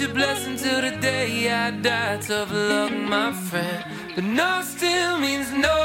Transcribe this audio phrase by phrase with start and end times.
[0.00, 2.16] your blessing till the day I die.
[2.18, 3.84] Tough luck, my friend.
[4.14, 5.79] But no still means no.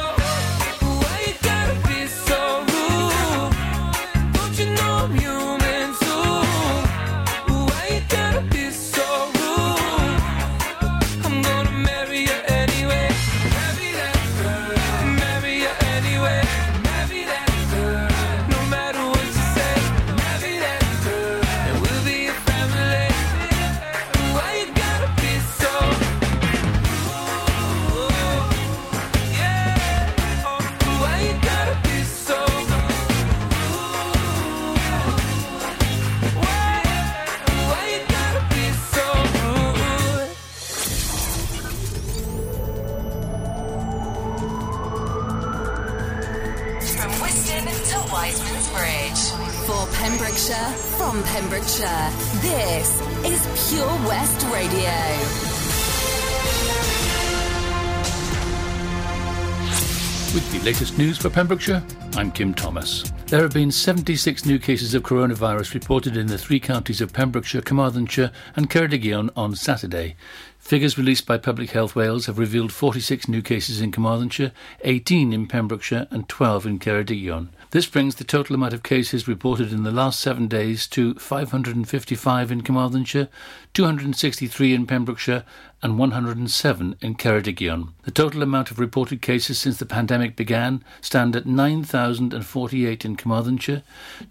[60.65, 61.83] Latest news for Pembrokeshire,
[62.15, 63.03] I'm Kim Thomas.
[63.27, 67.61] There have been 76 new cases of coronavirus reported in the three counties of Pembrokeshire,
[67.61, 70.15] Carmarthenshire and Ceredigion on Saturday.
[70.57, 75.45] Figures released by Public Health Wales have revealed 46 new cases in Carmarthenshire, 18 in
[75.45, 77.49] Pembrokeshire and 12 in Ceredigion.
[77.75, 82.49] This brings the total amount of cases reported in the last seven days to 555
[82.49, 83.27] in Carmarthenshire,
[83.73, 85.43] 263 in Pembrokeshire
[85.83, 87.89] and 107 in Ceredigion.
[88.03, 93.83] The total amount of reported cases since the pandemic began stand at 9,048 in Carmarthenshire,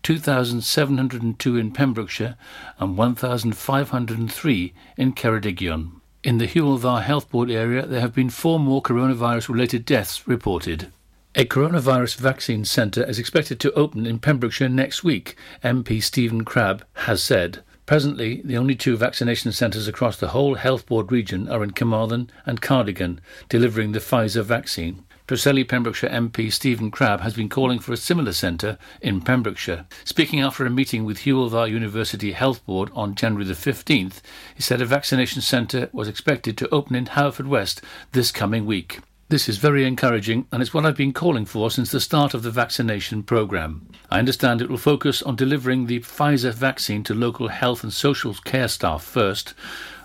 [0.02, 2.38] 2,702 in Pembrokeshire
[2.78, 5.90] and 1,503 in Ceredigion.
[6.22, 10.90] In the Hywel Dda Health Board area, there have been four more coronavirus-related deaths reported.
[11.36, 16.84] A coronavirus vaccine centre is expected to open in Pembrokeshire next week, MP Stephen Crabb
[16.92, 17.64] has said.
[17.86, 22.30] Presently, the only two vaccination centres across the whole Health Board region are in Carmarthen
[22.46, 25.04] and Cardigan, delivering the Pfizer vaccine.
[25.26, 29.86] Preseli Pembrokeshire MP Stephen Crabb has been calling for a similar centre in Pembrokeshire.
[30.04, 34.20] Speaking after a meeting with Dda University Health Board on January the 15th,
[34.54, 37.80] he said a vaccination centre was expected to open in Haverfordwest
[38.12, 39.00] this coming week.
[39.30, 42.42] This is very encouraging and it's what I've been calling for since the start of
[42.42, 43.88] the vaccination programme.
[44.10, 48.34] I understand it will focus on delivering the Pfizer vaccine to local health and social
[48.34, 49.54] care staff first.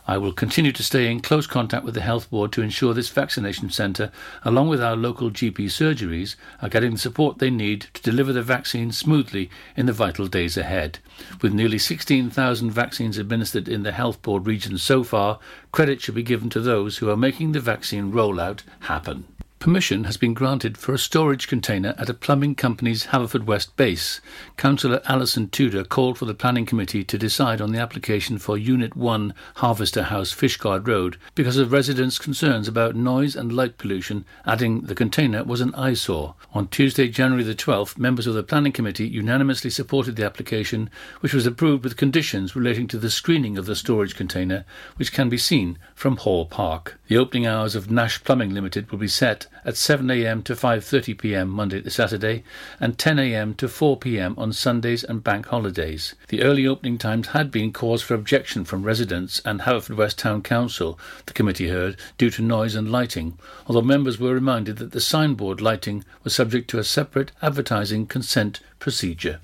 [0.09, 3.09] I will continue to stay in close contact with the Health Board to ensure this
[3.09, 4.11] vaccination centre,
[4.41, 8.41] along with our local GP surgeries, are getting the support they need to deliver the
[8.41, 10.97] vaccine smoothly in the vital days ahead.
[11.43, 15.37] With nearly 16,000 vaccines administered in the Health Board region so far,
[15.71, 19.27] credit should be given to those who are making the vaccine rollout happen.
[19.59, 24.21] Permission has been granted for a storage container at a plumbing company's Haverfordwest base.
[24.55, 28.95] Councillor Alison Tudor called for the planning committee to decide on the application for Unit
[28.95, 34.79] 1 Harvester House Fishguard Road because of residents' concerns about noise and light pollution, adding
[34.83, 36.35] the container was an eyesore.
[36.53, 40.89] On Tuesday, January the 12th, members of the planning committee unanimously supported the application,
[41.19, 44.63] which was approved with conditions relating to the screening of the storage container,
[44.95, 46.98] which can be seen from Hall Park.
[47.09, 51.81] The opening hours of Nash Plumbing Limited will be set at 7am to 5.30pm Monday
[51.81, 52.43] to Saturday
[52.79, 56.13] and 10am to 4pm on Sundays and bank holidays.
[56.27, 60.99] The early opening times had been cause for objection from residents and Haverfordwest Town Council,
[61.25, 65.61] the committee heard, due to noise and lighting, although members were reminded that the signboard
[65.61, 69.39] lighting was subject to a separate advertising consent procedure.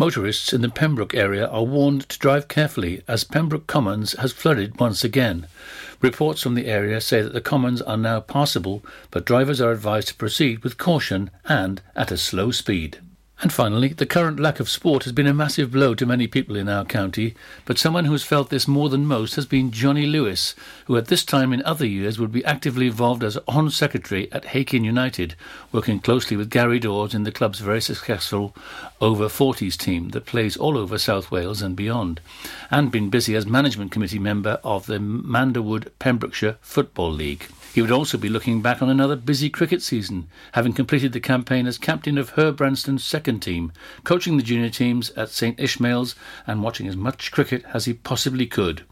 [0.00, 4.80] Motorists in the Pembroke area are warned to drive carefully as Pembroke Commons has flooded
[4.80, 5.46] once again.
[6.00, 10.08] Reports from the area say that the commons are now passable, but drivers are advised
[10.08, 13.00] to proceed with caution and at a slow speed.
[13.42, 16.56] And finally, the current lack of sport has been a massive blow to many people
[16.56, 17.34] in our county,
[17.64, 21.06] but someone who has felt this more than most has been Johnny Lewis, who at
[21.06, 25.36] this time in other years would be actively involved as on secretary at Hakin United,
[25.72, 28.54] working closely with Gary Dawes in the club's very successful
[29.00, 32.20] over 40s team that plays all over South Wales and beyond,
[32.70, 37.46] and been busy as management committee member of the Manderwood Pembrokeshire Football League.
[37.72, 41.68] He would also be looking back on another busy cricket season, having completed the campaign
[41.68, 43.70] as captain of Herbrandston's second team,
[44.02, 46.16] coaching the junior teams at St Ishmael's
[46.48, 48.82] and watching as much cricket as he possibly could.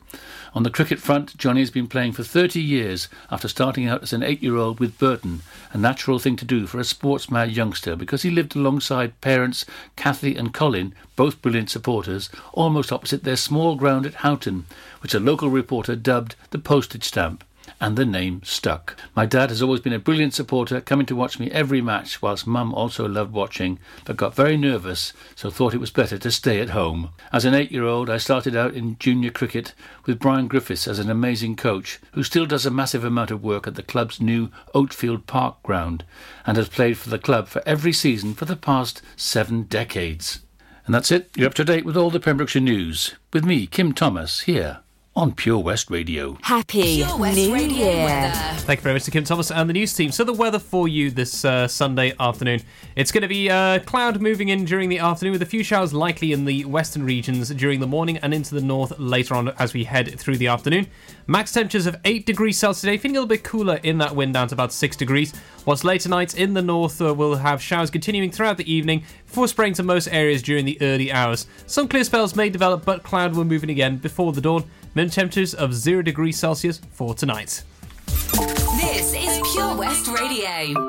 [0.54, 4.12] On the cricket front, Johnny has been playing for 30 years after starting out as
[4.12, 5.42] an eight year old with Burton,
[5.72, 9.66] a natural thing to do for a sports mad youngster because he lived alongside parents
[9.96, 14.66] Kathy and Colin, both brilliant supporters, almost opposite their small ground at Houghton,
[15.00, 17.42] which a local reporter dubbed the postage stamp
[17.80, 18.96] and the name stuck.
[19.14, 22.46] My dad has always been a brilliant supporter, coming to watch me every match, whilst
[22.46, 26.60] mum also loved watching, but got very nervous, so thought it was better to stay
[26.60, 27.10] at home.
[27.32, 29.74] As an eight year old, I started out in junior cricket
[30.06, 33.66] with Brian Griffiths as an amazing coach, who still does a massive amount of work
[33.66, 36.04] at the club's new Oatfield Park ground,
[36.46, 40.40] and has played for the club for every season for the past seven decades.
[40.86, 41.30] And that's it.
[41.36, 43.14] You're up to date with all the Pembrokeshire news.
[43.30, 44.80] With me, Kim Thomas, here
[45.18, 46.38] on Pure West Radio.
[46.42, 48.04] Happy Pure West New Radio Year.
[48.04, 48.60] weather.
[48.60, 50.12] Thank you very much to Kim Thomas and the news team.
[50.12, 52.62] So the weather for you this uh, Sunday afternoon.
[52.94, 55.92] It's going to be uh, cloud moving in during the afternoon with a few showers
[55.92, 59.74] likely in the western regions during the morning and into the north later on as
[59.74, 60.86] we head through the afternoon.
[61.26, 64.34] Max temperatures of 8 degrees Celsius today, feeling a little bit cooler in that wind
[64.34, 65.34] down to about 6 degrees.
[65.66, 69.48] Whilst later nights in the north uh, will have showers continuing throughout the evening before
[69.48, 71.48] spreading to most areas during the early hours.
[71.66, 74.64] Some clear spells may develop, but cloud will move in again before the dawn.
[74.94, 77.62] Minimum temperatures of 0 degrees Celsius for tonight.
[78.80, 80.87] This is Pure West Radio.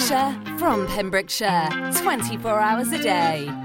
[0.00, 1.68] Pembrokeshire, from Pembrokeshire,
[2.02, 3.59] 24 hours a day.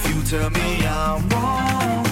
[0.00, 2.07] If you tell me I'm wrong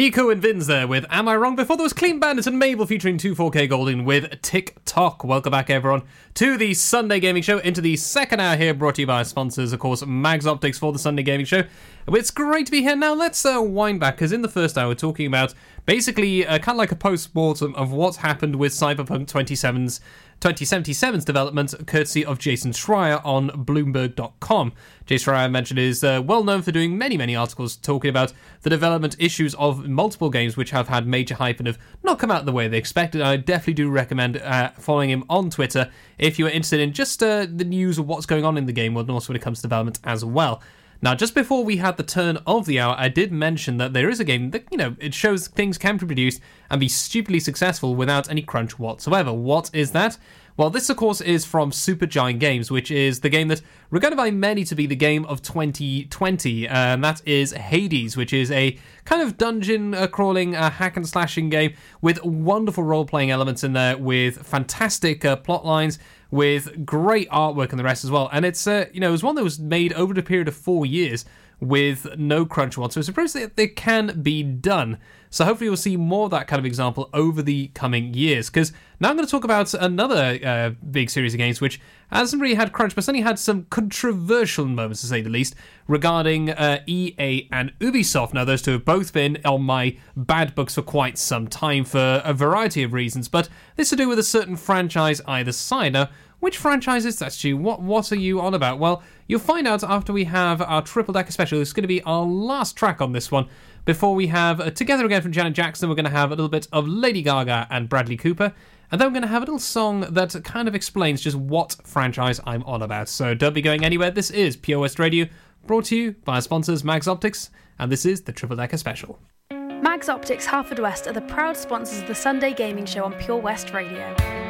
[0.00, 1.54] Nico & Vinz there with Am I Wrong?
[1.54, 5.24] Before there was Clean Bandits and Mabel featuring 24kGoldn with Tick Tock.
[5.24, 6.04] Welcome back, everyone,
[6.36, 7.58] to the Sunday Gaming Show.
[7.58, 10.78] Into the second hour here, brought to you by our sponsors, of course, Mags Optics
[10.78, 11.64] for the Sunday Gaming Show.
[12.08, 12.96] It's great to be here.
[12.96, 15.52] Now, let's uh, wind back, because in the first hour, we're talking about
[15.84, 20.00] basically uh, kind of like a post mortem of what's happened with Cyberpunk 27's
[20.40, 24.72] 2077's development, courtesy of Jason Schreier on Bloomberg.com.
[25.04, 28.32] Jason Schreier I mentioned is uh, well known for doing many, many articles talking about
[28.62, 32.30] the development issues of multiple games which have had major hype and have not come
[32.30, 33.20] out the way they expected.
[33.20, 37.22] I definitely do recommend uh, following him on Twitter if you are interested in just
[37.22, 39.42] uh, the news of what's going on in the game, world and also when it
[39.42, 40.62] comes to development as well.
[41.02, 44.10] Now, just before we had the turn of the hour, I did mention that there
[44.10, 47.40] is a game that, you know, it shows things can be produced and be stupidly
[47.40, 49.32] successful without any crunch whatsoever.
[49.32, 50.18] What is that?
[50.60, 54.30] Well, this, of course, is from Supergiant Games, which is the game that regarded by
[54.30, 59.22] many to be the game of 2020, and that is Hades, which is a kind
[59.22, 63.72] of dungeon uh, crawling uh, hack and slashing game with wonderful role playing elements in
[63.72, 65.98] there, with fantastic uh, plot lines,
[66.30, 68.28] with great artwork and the rest as well.
[68.30, 70.54] And it's, uh, you know, it was one that was made over the period of
[70.54, 71.24] four years
[71.60, 73.02] with no crunch whatsoever.
[73.04, 74.98] So, surprised that it can be done.
[75.30, 78.50] So hopefully we'll see more of that kind of example over the coming years.
[78.50, 82.42] Because now I'm going to talk about another uh, big series of games which hasn't
[82.42, 85.54] really had crunch, but certainly had some controversial moments to say the least
[85.86, 88.34] regarding uh, EA and Ubisoft.
[88.34, 92.20] Now those two have both been on my bad books for quite some time for
[92.24, 95.92] a variety of reasons, but this to do with a certain franchise either side.
[95.92, 96.08] Now,
[96.40, 97.56] which franchise is that, Stu?
[97.56, 98.78] What what are you on about?
[98.78, 101.60] Well, you'll find out after we have our triple decker special.
[101.60, 103.48] It's going to be our last track on this one.
[103.84, 106.48] Before we have uh, Together Again from Janet Jackson, we're going to have a little
[106.48, 108.52] bit of Lady Gaga and Bradley Cooper.
[108.90, 111.76] And then we're going to have a little song that kind of explains just what
[111.84, 113.08] franchise I'm on about.
[113.08, 114.10] So don't be going anywhere.
[114.10, 115.26] This is Pure West Radio,
[115.66, 119.18] brought to you by our sponsors Mags Optics, and this is the Triple Decker Special.
[119.50, 123.72] Mags Optics Haverfordwest are the proud sponsors of the Sunday Gaming Show on Pure West
[123.72, 124.49] Radio.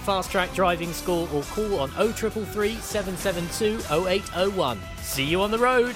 [0.01, 4.79] Fast Track Driving School or call on 0333 772 0801.
[5.01, 5.95] See you on the road.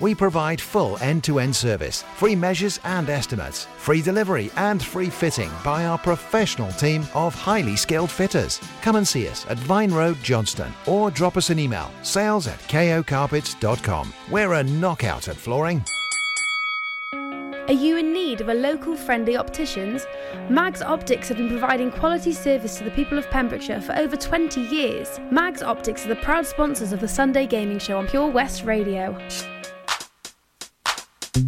[0.00, 5.10] We provide full end to end service, free measures and estimates, free delivery and free
[5.10, 8.60] fitting by our professional team of highly skilled fitters.
[8.82, 12.58] Come and see us at Vine Road, Johnston, or drop us an email sales at
[12.60, 14.12] kocarpets.com.
[14.30, 15.84] We're a knockout at flooring.
[17.66, 20.04] Are you in need of a local friendly opticians?
[20.50, 24.60] Mags Optics have been providing quality service to the people of Pembrokeshire for over 20
[24.60, 25.18] years.
[25.30, 29.16] Mags Optics are the proud sponsors of the Sunday Gaming Show on Pure West Radio.
[31.34, 31.42] There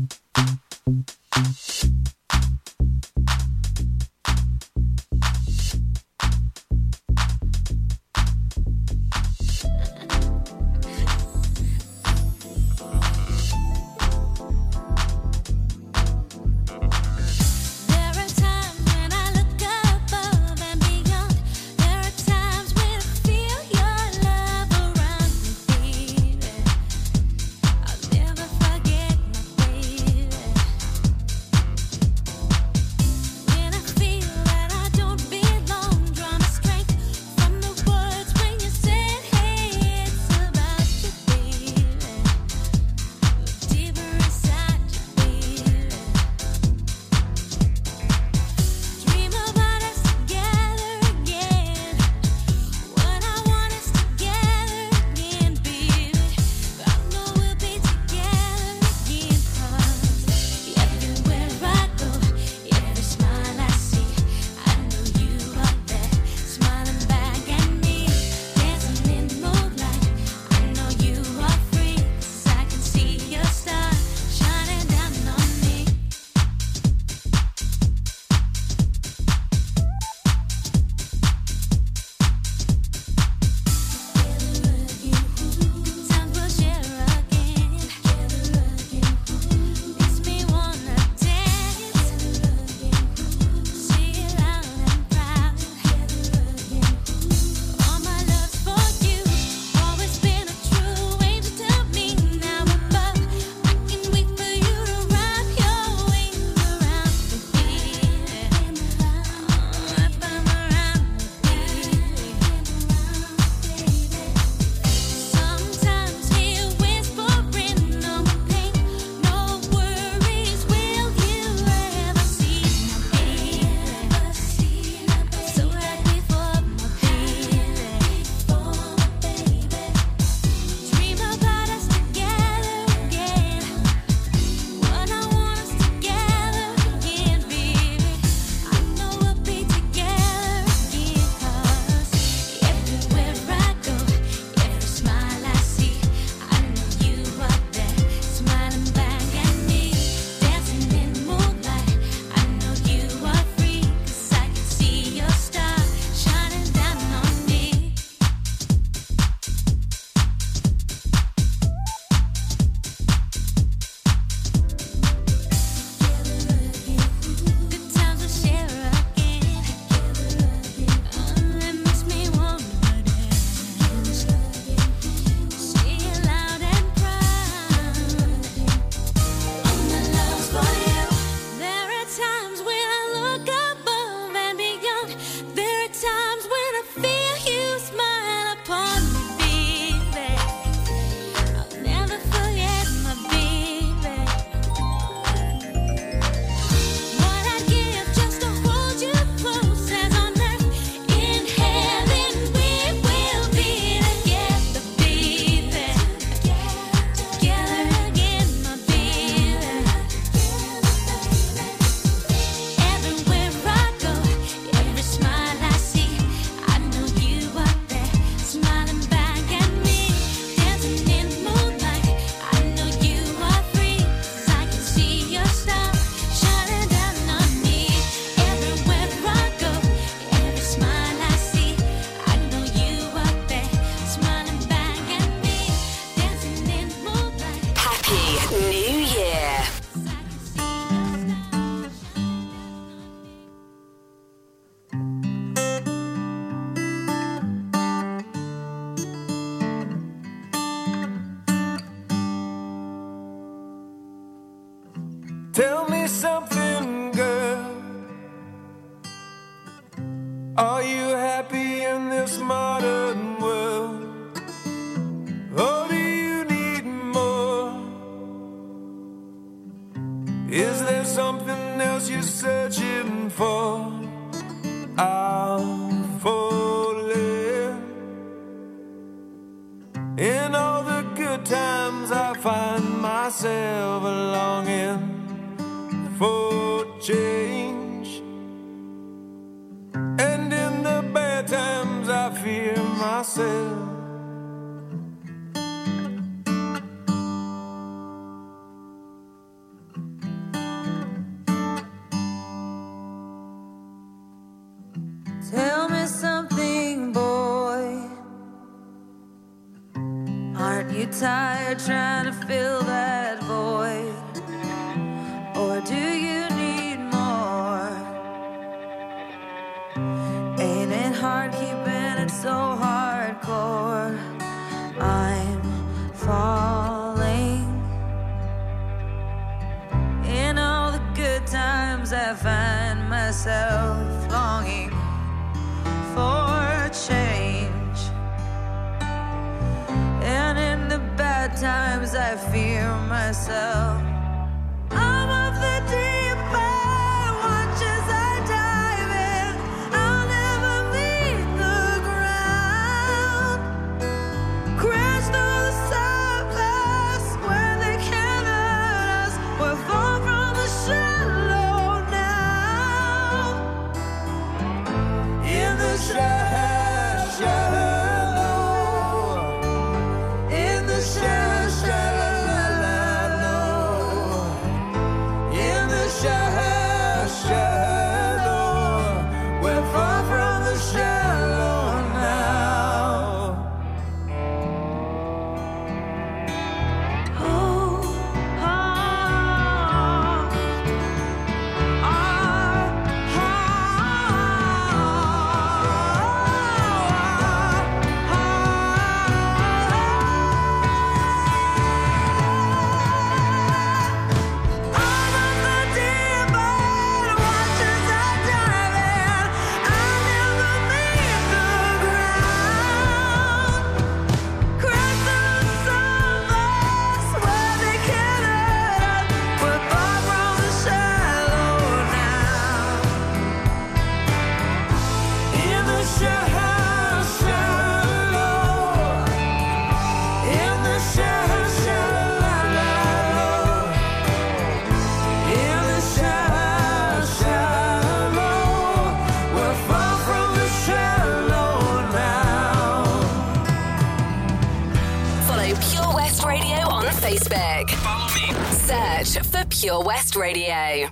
[450.37, 451.06] Radio.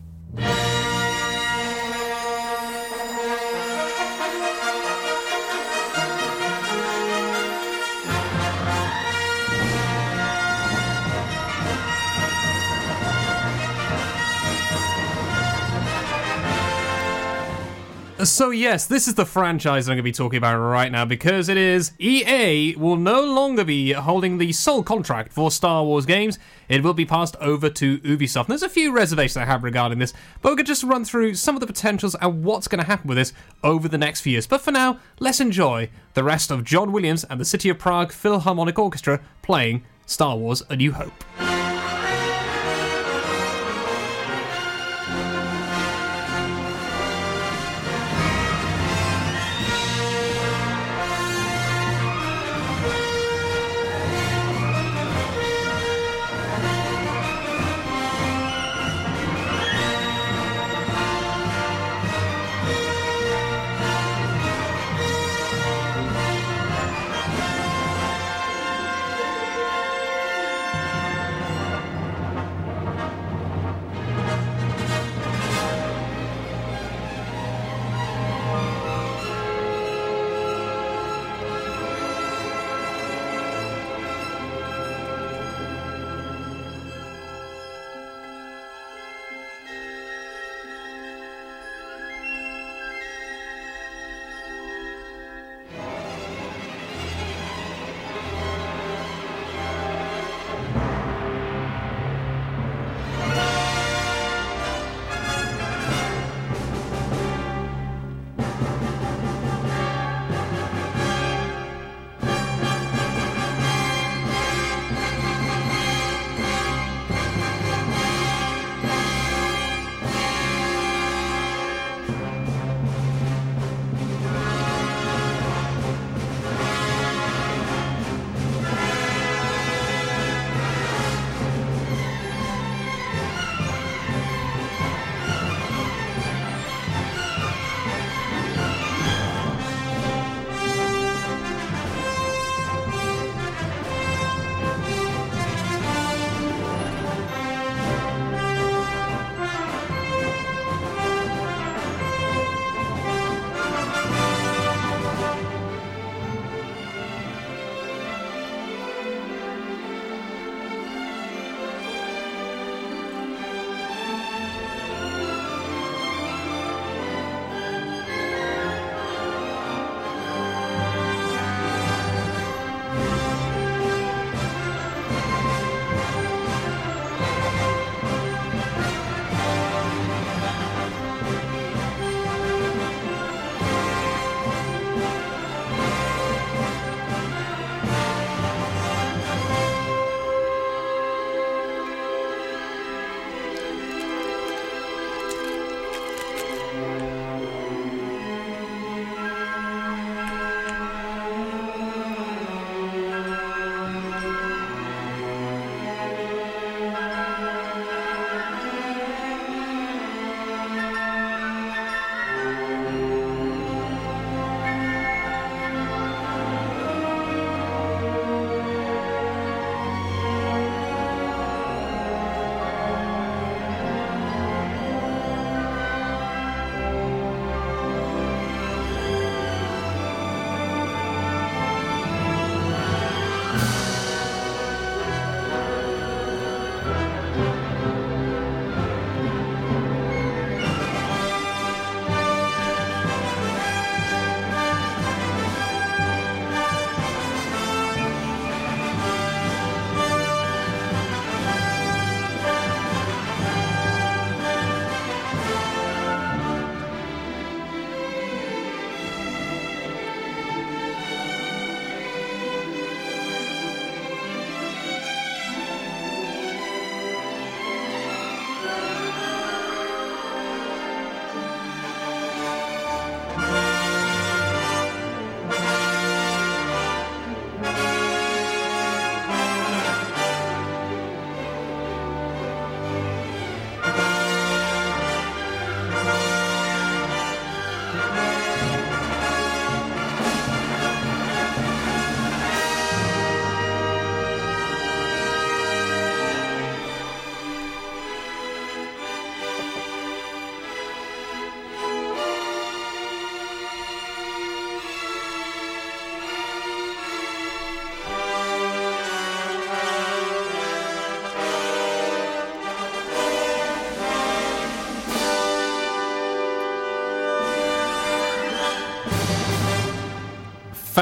[18.22, 21.48] So yes, this is the franchise I'm going to be talking about right now because
[21.48, 26.38] it is EA will no longer be holding the sole contract for Star Wars games.
[26.68, 28.44] It will be passed over to Ubisoft.
[28.44, 31.04] And there's a few reservations I have regarding this, but we're going to just run
[31.04, 33.32] through some of the potentials and what's going to happen with this
[33.64, 34.46] over the next few years.
[34.46, 38.12] But for now, let's enjoy the rest of John Williams and the City of Prague
[38.12, 41.24] Philharmonic Orchestra playing Star Wars: A New Hope.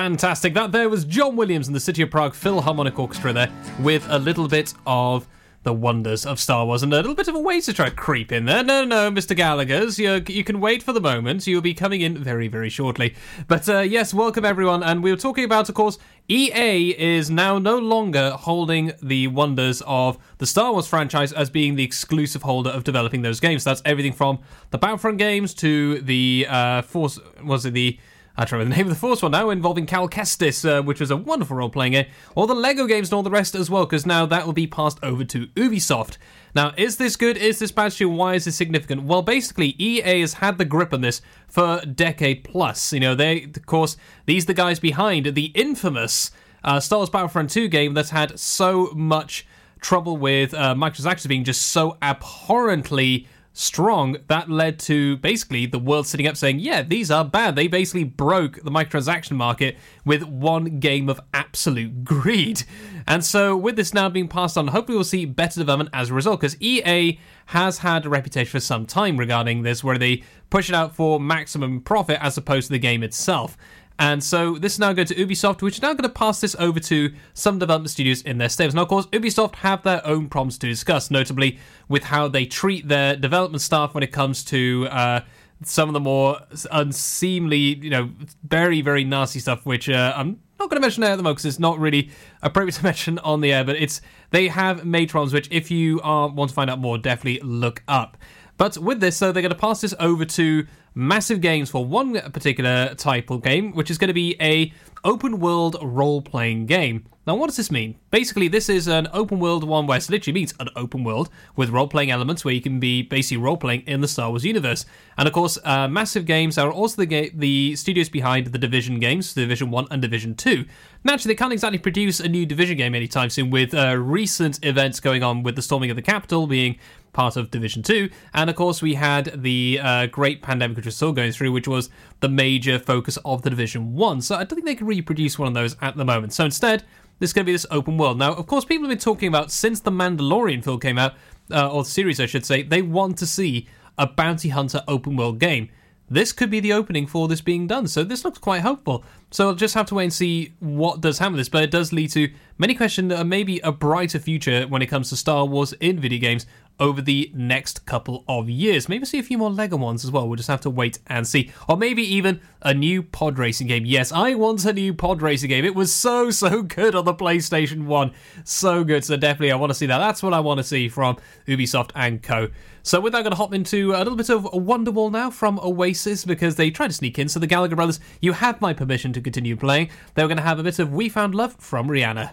[0.02, 0.54] Fantastic.
[0.54, 4.18] That there was John Williams and the City of Prague Philharmonic Orchestra there with a
[4.18, 5.28] little bit of
[5.62, 7.94] the wonders of Star Wars and a little bit of a way to try to
[7.94, 8.64] creep in there.
[8.64, 9.36] No, no, no, Mr.
[9.36, 10.00] Gallagher's.
[10.00, 11.46] You, you can wait for the moment.
[11.46, 13.14] You'll be coming in very, very shortly.
[13.46, 14.82] But uh, yes, welcome everyone.
[14.82, 19.84] And we were talking about, of course, EA is now no longer holding the wonders
[19.86, 23.62] of the Star Wars franchise as being the exclusive holder of developing those games.
[23.62, 27.20] That's everything from the Battlefront games to the uh, Force.
[27.44, 28.00] Was it the
[28.36, 31.00] I don't remember the name of the first one now, involving Cal Kestis, uh, which
[31.00, 33.68] was a wonderful role playing game, or the Lego games and all the rest as
[33.68, 36.16] well, because now that will be passed over to Ubisoft.
[36.54, 37.36] Now, is this good?
[37.36, 37.92] Is this bad?
[38.00, 39.02] Why is this significant?
[39.02, 42.92] Well, basically, EA has had the grip on this for a decade plus.
[42.92, 46.30] You know, they, of course, these are the guys behind the infamous
[46.64, 49.46] uh, Star Wars Battlefront 2 game that's had so much
[49.80, 56.06] trouble with uh, microtransactions being just so abhorrently strong, that led to basically the world
[56.06, 57.56] sitting up saying, yeah, these are bad.
[57.56, 62.64] They basically broke the microtransaction market with one game of absolute greed.
[63.06, 66.14] And so, with this now being passed on, hopefully we'll see better development as a
[66.14, 70.68] result, because EA has had a reputation for some time regarding this, where they push
[70.68, 73.56] it out for maximum profit as opposed to the game itself.
[73.98, 76.56] And so this is now going to Ubisoft, which is now going to pass this
[76.58, 78.74] over to some development studios in their stables.
[78.74, 82.88] Now, of course, Ubisoft have their own problems to discuss, notably with how they treat
[82.88, 85.20] their development staff when it comes to uh,
[85.64, 88.10] some of the more unseemly, you know,
[88.42, 91.46] very, very nasty stuff, which uh, I'm not going to mention at the moment because
[91.46, 92.10] it's not really
[92.42, 94.00] appropriate to mention on the air, but it's
[94.30, 97.82] they have made problems, which if you are, want to find out more, definitely look
[97.88, 98.16] up.
[98.56, 102.20] But with this, so they're going to pass this over to Massive Games for one
[102.32, 104.72] particular type of game, which is going to be a
[105.04, 107.06] open world role playing game.
[107.24, 107.94] Now, what does this mean?
[108.10, 111.70] Basically, this is an open world one where it literally means an open world with
[111.70, 114.84] role playing elements where you can be basically role playing in the Star Wars universe.
[115.16, 118.98] And of course, uh, Massive Games are also the, ga- the studios behind the Division
[118.98, 120.64] games, Division 1 and Division 2.
[121.04, 124.98] Naturally, they can't exactly produce a new Division game anytime soon, with uh, recent events
[124.98, 126.76] going on with the storming of the Capitol being
[127.12, 128.10] part of Division 2.
[128.34, 131.68] And of course, we had the uh, great pandemic which we're still going through, which
[131.68, 134.22] was the major focus of the Division 1.
[134.22, 136.32] So I don't think they can reproduce one of those at the moment.
[136.32, 136.84] So instead,
[137.18, 138.18] there's going to be this open world.
[138.18, 141.14] Now, of course, people have been talking about since the Mandalorian film came out,
[141.50, 145.38] uh, or series, I should say, they want to see a bounty hunter open world
[145.38, 145.68] game.
[146.10, 149.02] This could be the opening for this being done, so this looks quite hopeful.
[149.30, 151.70] So I'll just have to wait and see what does happen with this, but it
[151.70, 155.16] does lead to many questions that are maybe a brighter future when it comes to
[155.16, 156.44] Star Wars in video games
[156.82, 158.88] over the next couple of years.
[158.88, 160.26] Maybe see a few more Lego ones as well.
[160.26, 161.52] We'll just have to wait and see.
[161.68, 163.86] Or maybe even a new pod racing game.
[163.86, 165.64] Yes, I want a new pod racing game.
[165.64, 168.12] It was so, so good on the PlayStation 1.
[168.42, 169.04] So good.
[169.04, 169.98] So definitely I want to see that.
[169.98, 172.48] That's what I want to see from Ubisoft and Co.
[172.82, 175.60] So with that, I'm going to hop into a little bit of Wonderwall now from
[175.60, 177.28] Oasis because they tried to sneak in.
[177.28, 179.90] So the Gallagher brothers, you have my permission to continue playing.
[180.14, 182.32] They were going to have a bit of We Found Love from Rihanna.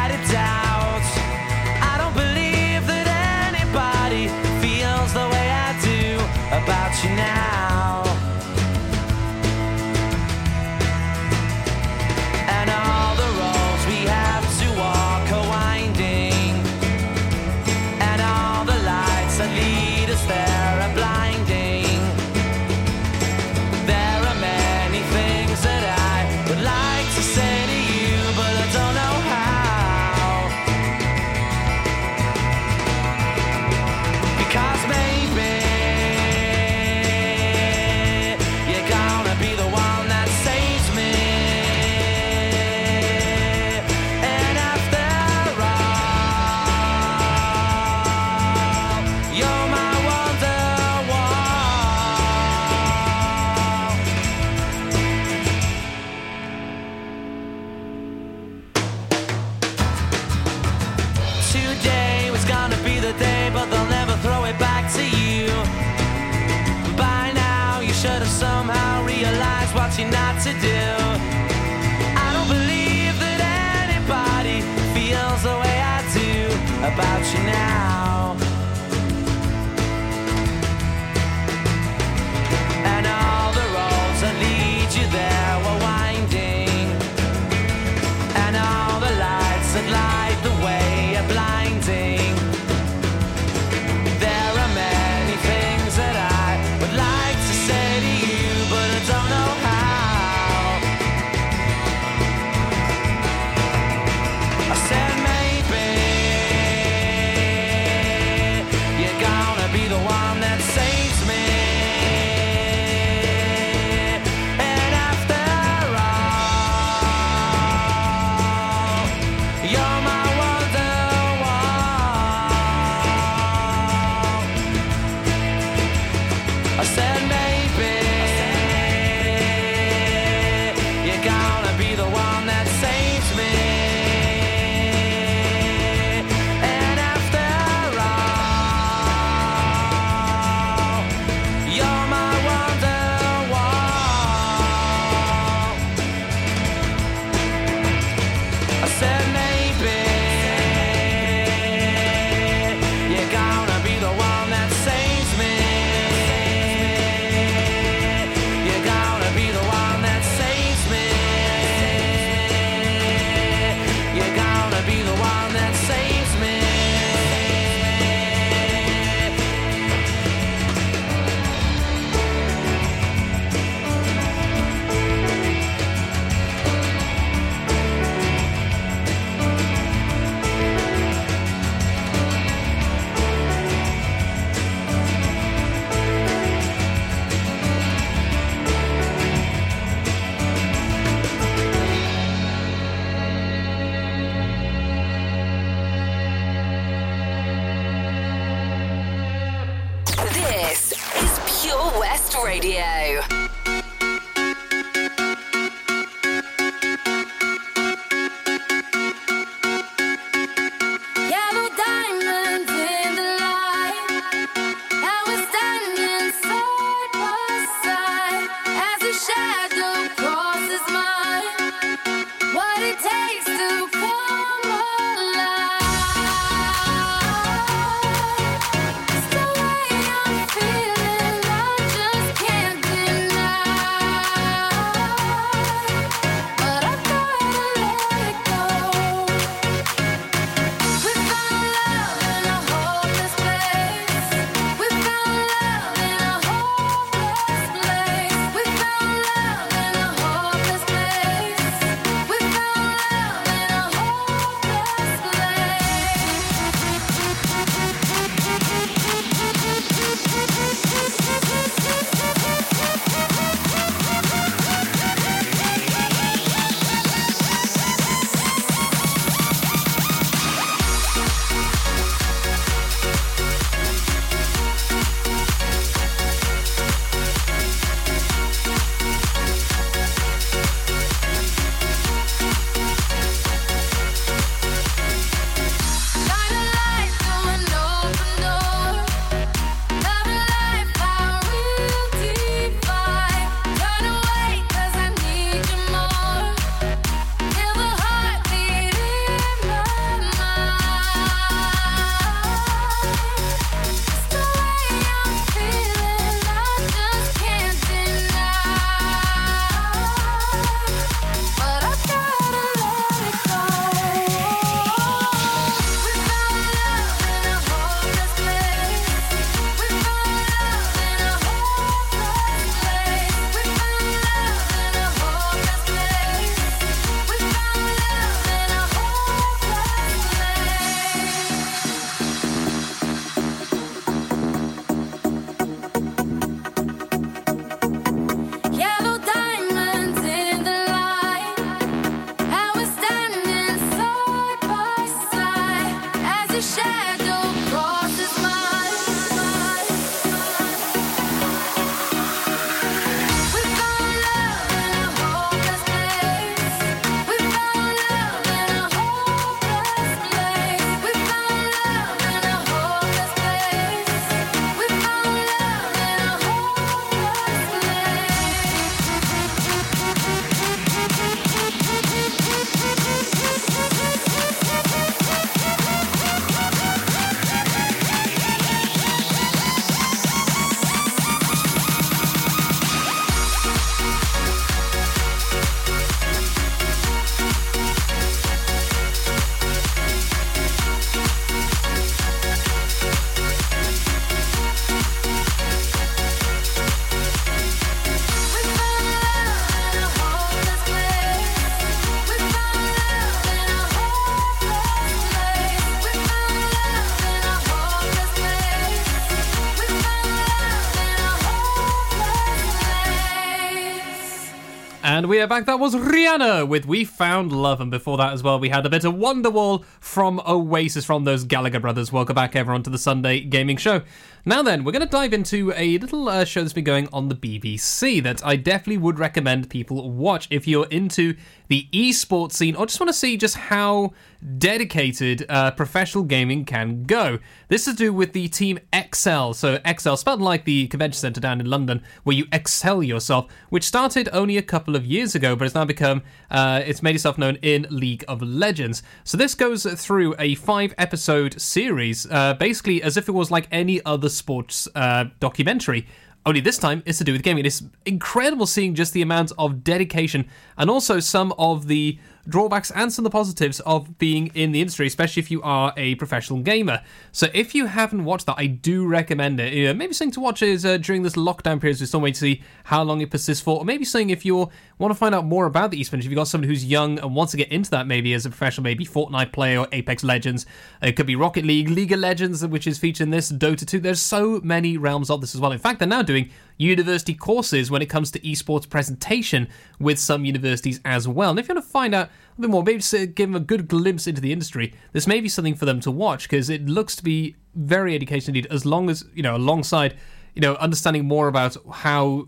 [415.31, 415.65] we are back.
[415.65, 417.79] That was Rihanna with We Found Love.
[417.79, 421.45] And before that as well, we had a bit of Wonderwall from Oasis from those
[421.45, 422.11] Gallagher brothers.
[422.11, 424.01] Welcome back, everyone, to the Sunday Gaming Show.
[424.43, 427.29] Now then, we're going to dive into a little uh, show that's been going on
[427.29, 431.37] the BBC that I definitely would recommend people watch if you're into
[431.71, 434.11] the esports scene I just want to see just how
[434.57, 437.39] dedicated uh, professional gaming can go.
[437.69, 439.53] This is to do with the team Excel.
[439.53, 443.85] So Excel, spelled like the convention centre down in London, where you excel yourself, which
[443.85, 447.37] started only a couple of years ago, but it's now become uh, it's made itself
[447.37, 449.01] known in League of Legends.
[449.23, 454.03] So this goes through a five-episode series, uh, basically as if it was like any
[454.05, 456.05] other sports uh, documentary.
[456.45, 457.65] Only this time it's to do with gaming.
[457.65, 462.17] It's incredible seeing just the amount of dedication and also some of the
[462.47, 465.93] drawbacks and some of the positives of being in the industry, especially if you are
[465.97, 467.01] a professional gamer.
[467.31, 469.73] So if you haven't watched that, I do recommend it.
[469.73, 472.37] Know, maybe something to watch is uh, during this lockdown period, so some way to
[472.37, 475.45] see how long it persists for, or maybe something if you want to find out
[475.45, 477.89] more about the esports, if you've got someone who's young and wants to get into
[477.91, 480.65] that, maybe as a professional, maybe Fortnite player or Apex Legends.
[481.01, 483.99] It could be Rocket League, League of Legends, which is featured in this, Dota 2.
[483.99, 485.71] There's so many realms of this as well.
[485.71, 486.49] In fact, they're now doing
[486.81, 489.67] university courses when it comes to esports presentation
[489.99, 491.51] with some universities as well.
[491.51, 493.55] And if you want to find out a bit more, maybe just uh, give them
[493.55, 496.69] a good glimpse into the industry, this may be something for them to watch because
[496.69, 500.15] it looks to be very educational indeed, as long as, you know, alongside
[500.53, 502.47] you know, understanding more about how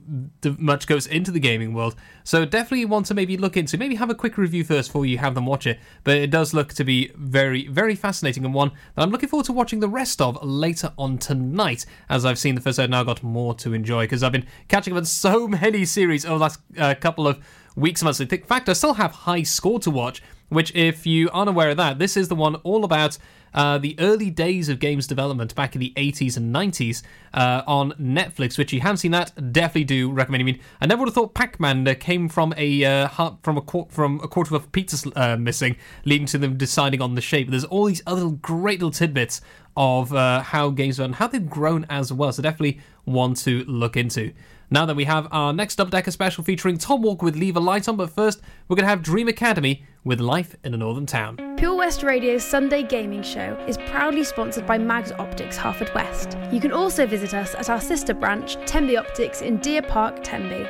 [0.58, 1.96] much goes into the gaming world.
[2.26, 5.18] So definitely want to maybe look into, maybe have a quick review first before you
[5.18, 5.80] have them watch it.
[6.04, 9.46] But it does look to be very, very fascinating and one that I'm looking forward
[9.46, 11.86] to watching the rest of later on tonight.
[12.10, 14.48] As I've seen the first episode, now I've got more to enjoy because I've been
[14.68, 17.40] catching up on so many series over the last uh, couple of
[17.76, 18.20] weeks months.
[18.20, 20.22] In fact, I still have High Score to watch,
[20.54, 23.18] which, if you aren't aware of that, this is the one all about
[23.54, 27.92] uh, the early days of games development back in the 80s and 90s uh, on
[27.94, 30.42] Netflix, which you haven't seen that, definitely do recommend.
[30.42, 33.08] I mean, I never would have thought Pac-Man uh, came from a uh,
[33.44, 35.76] from a from a quarter of a pizza uh, missing,
[36.06, 37.50] leading to them deciding on the shape.
[37.50, 39.42] There's all these other great little tidbits
[39.76, 42.32] of how games are and how they've grown as well.
[42.32, 44.34] So definitely one to look into.
[44.74, 47.60] Now then, we have our next Double Decker special featuring Tom Walker with Leave a
[47.60, 51.06] Light On, but first we're going to have Dream Academy with Life in a Northern
[51.06, 51.38] Town.
[51.58, 56.40] Pure West Radio's Sunday Gaming Show is proudly sponsored by Mags Optics Harford West.
[56.52, 60.68] You can also visit us at our sister branch, Tenby Optics in Deer Park, Tenby.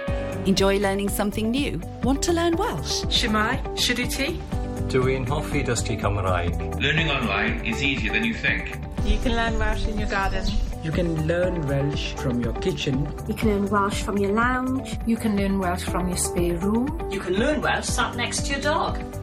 [0.50, 1.80] Enjoy learning something new?
[2.04, 3.04] Want to learn Welsh?
[3.04, 4.38] Shwmae, Shuduti.
[4.90, 6.78] Dwi'n hoffi dysgu Cymraeg.
[6.82, 8.78] Learning online is easier than you think.
[9.06, 10.44] You can learn Welsh in your garden.
[10.84, 13.08] You can learn Welsh from your kitchen.
[13.26, 14.98] You can learn Welsh from your lounge.
[15.06, 17.10] You can learn Welsh from your spare room.
[17.10, 19.23] You can learn Welsh sat next to your dog.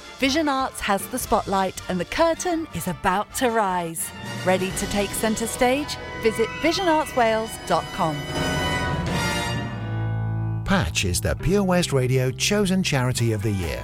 [0.21, 4.07] Vision Arts has the spotlight and the curtain is about to rise.
[4.45, 5.97] Ready to take centre stage?
[6.21, 8.15] Visit visionartswales.com.
[10.63, 13.83] Patch is the Pure West Radio chosen charity of the year.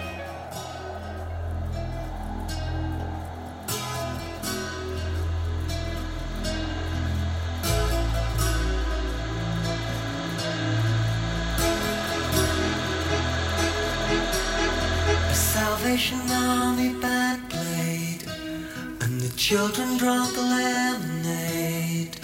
[19.51, 22.15] Children drank lemonade,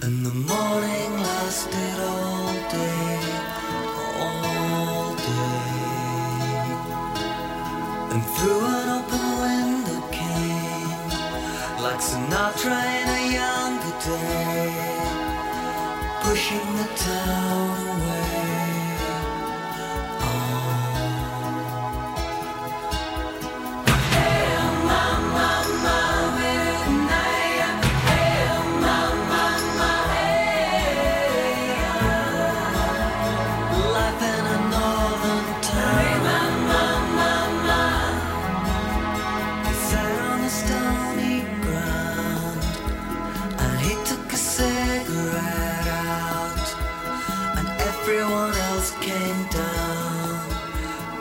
[0.00, 3.20] and the morning lasted all day,
[4.24, 5.76] all day.
[8.12, 11.10] And through an open window came,
[11.84, 14.75] like Sinatra in a younger day,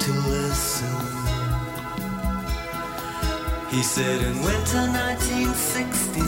[0.06, 0.96] to listen.
[3.72, 6.22] He said in winter 1963,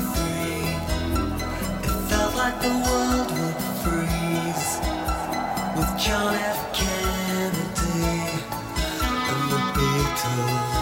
[1.84, 4.72] it felt like the world would freeze
[5.78, 6.74] with John F.
[6.74, 8.42] Kennedy
[9.30, 10.77] and the Beatles.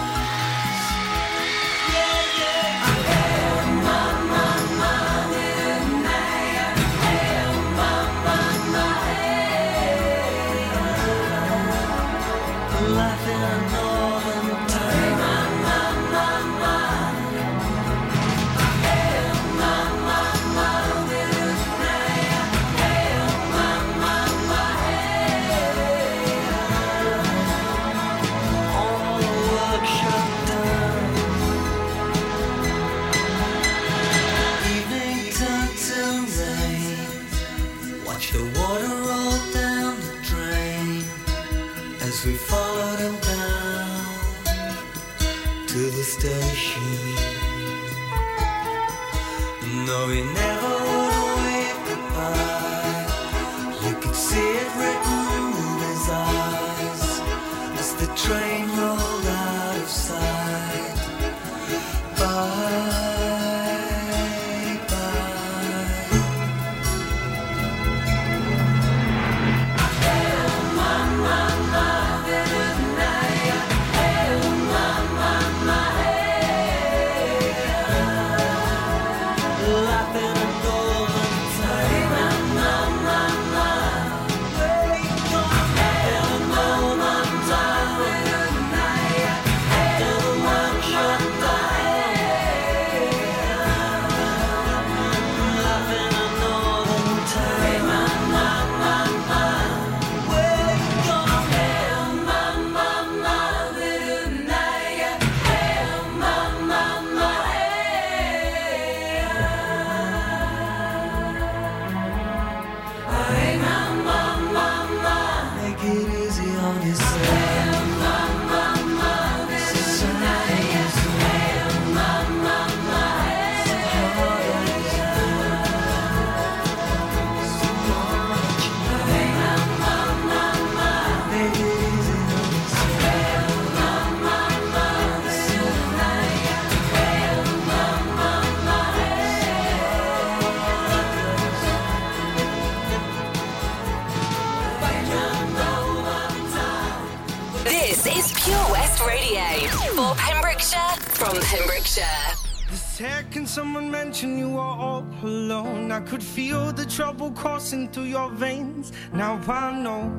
[157.16, 158.92] Trouble coursing through your veins.
[159.14, 160.12] Now I know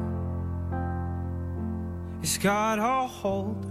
[2.23, 3.67] it's got a hold.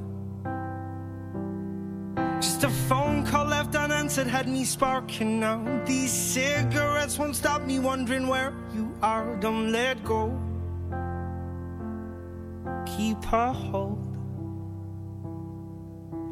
[2.40, 5.60] Just a phone call left unanswered had me sparking now.
[5.86, 9.36] These cigarettes won't stop me wondering where you are.
[9.38, 10.30] Don't let go.
[12.86, 14.05] Keep a hold.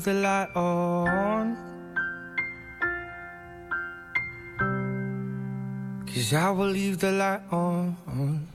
[0.00, 1.56] Leave the light on.
[6.06, 8.46] Cause I will leave the light on.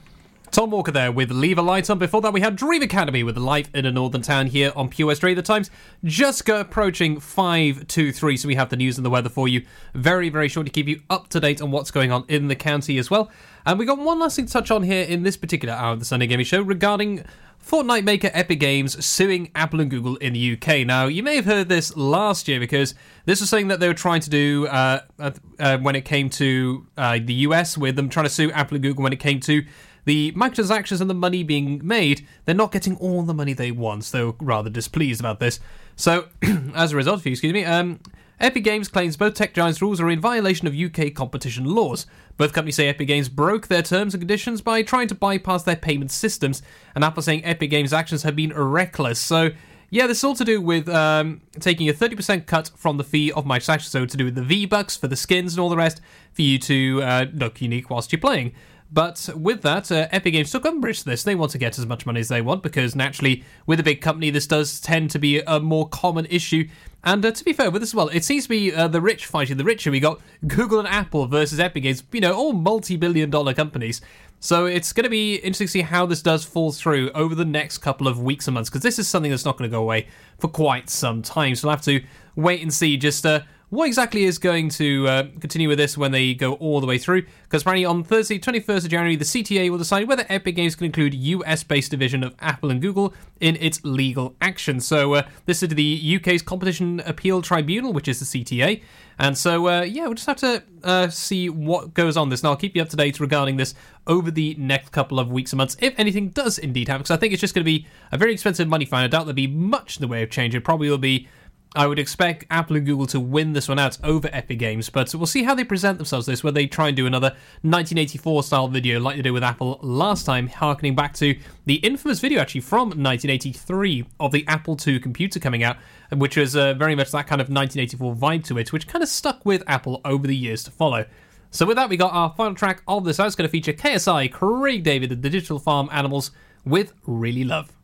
[0.52, 2.00] Tom Walker there with Leave a Light On.
[2.00, 5.10] Before that, we had Dream Academy with Life in a Northern Town here on Pure
[5.10, 5.36] West Radio.
[5.36, 5.70] The time's
[6.04, 9.66] just approaching 5 to 3, so we have the news and the weather for you
[9.93, 12.56] very, very short to keep you up to date on what's going on in the
[12.56, 13.30] county as well.
[13.66, 16.00] And we got one last thing to touch on here in this particular hour of
[16.00, 17.26] the Sunday Gaming Show regarding
[17.64, 20.86] Fortnite maker Epic Games suing Apple and Google in the UK.
[20.86, 22.93] Now, you may have heard this last year because
[23.26, 26.86] this was something that they were trying to do uh, uh, when it came to
[26.95, 29.64] uh, the US, with them trying to sue Apple and Google when it came to
[30.06, 34.03] the microtransactions and the money being made, they're not getting all the money they want,
[34.03, 35.60] so rather displeased about this.
[35.95, 36.28] So,
[36.76, 37.99] as a result, excuse me, um,
[38.39, 42.05] Epic Games claims both tech giants' rules are in violation of UK competition laws.
[42.36, 45.77] Both companies say Epic Games broke their terms and conditions by trying to bypass their
[45.77, 46.61] payment systems,
[46.95, 49.19] and Apple saying Epic Games' actions have been reckless.
[49.19, 49.51] So,
[49.89, 53.31] yeah, this is all to do with um, taking a 30% cut from the fee
[53.31, 55.77] of my microtransactions, so to do with the V-Bucks for the skins and all the
[55.77, 56.01] rest,
[56.33, 58.53] for you to uh, look unique whilst you're playing.
[58.96, 61.22] But with that, uh, Epic Games took umbrage to this.
[61.22, 64.00] They want to get as much money as they want because naturally, with a big
[64.00, 66.70] company, this does tend to be a more common issue.
[67.04, 69.02] And uh, to be fair with this as well, it seems to be uh, the
[69.02, 69.91] rich fighting the richer.
[69.91, 74.00] We got Google and Apple versus Epic Games, you know, all multi-billion dollar companies.
[74.39, 77.43] So it's going to be interesting to see how this does fall through over the
[77.43, 79.82] next couple of weeks and months because this is something that's not going to go
[79.82, 80.08] away
[80.39, 81.56] for quite some time.
[81.56, 82.02] So we'll have to
[82.38, 83.41] wait and see just uh,
[83.76, 86.97] what exactly is going to uh, continue with this when they go all the way
[86.97, 87.23] through.
[87.43, 90.86] Because apparently on Thursday, 21st of January, the CTA will decide whether Epic Games can
[90.86, 94.80] include US-based division of Apple and Google in its legal action.
[94.80, 98.82] So uh, this is the UK's Competition Appeal Tribunal, which is the CTA.
[99.17, 102.41] And so, uh, yeah, we'll just have to uh, see what goes on this.
[102.41, 103.73] And I'll keep you up to date regarding this
[104.07, 107.03] over the next couple of weeks and months, if anything does indeed happen.
[107.03, 109.03] Because I think it's just going to be a very expensive money fine.
[109.03, 110.53] I doubt there'll be much in the way of change.
[110.53, 111.28] It probably will be
[111.76, 115.13] I would expect Apple and Google to win this one out over Epic Games, but
[115.13, 117.30] we'll see how they present themselves this, where they try and do another
[117.61, 122.19] 1984 style video like they did with Apple last time, harkening back to the infamous
[122.19, 125.76] video actually from 1983 of the Apple II computer coming out,
[126.13, 129.09] which was uh, very much that kind of 1984 vibe to it, which kind of
[129.09, 131.05] stuck with Apple over the years to follow.
[131.51, 133.19] So with that, we got our final track of this.
[133.19, 136.32] I was going to feature KSI, Craig David, the Digital Farm Animals
[136.63, 137.74] with Really Love.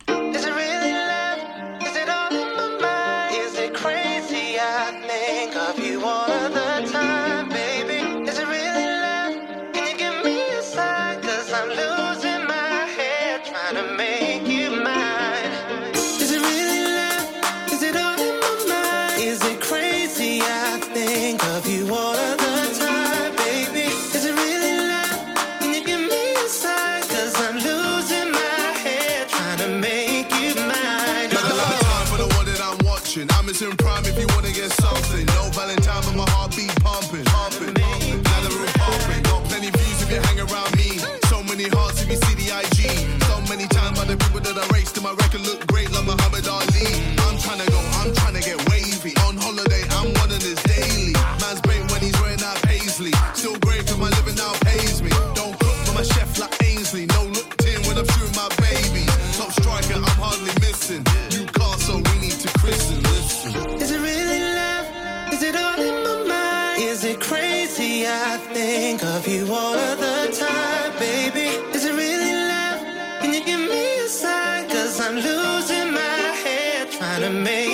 [68.98, 71.48] think of you all of the time, baby.
[71.74, 72.80] Is it really love?
[73.20, 74.68] Can you give me a sign?
[74.68, 77.71] Cause I'm losing my head trying to make